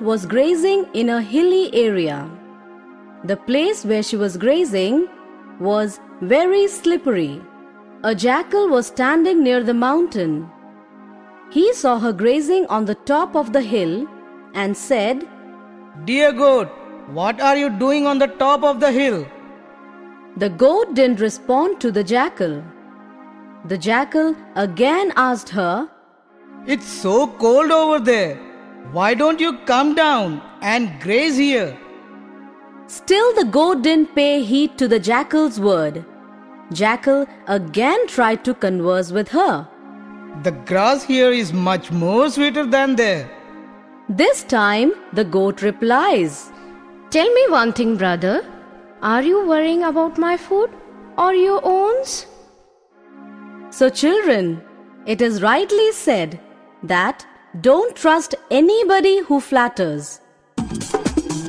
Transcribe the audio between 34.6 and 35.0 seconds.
to the